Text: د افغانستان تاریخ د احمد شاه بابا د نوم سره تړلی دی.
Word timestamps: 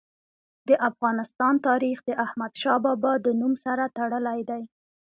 د 0.67 0.69
افغانستان 0.89 1.53
تاریخ 1.67 1.97
د 2.03 2.09
احمد 2.25 2.53
شاه 2.61 2.79
بابا 2.85 3.13
د 3.25 3.27
نوم 3.39 3.53
سره 3.65 3.83
تړلی 3.97 4.39
دی. 4.49 4.63